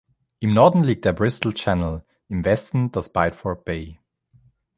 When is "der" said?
1.05-1.13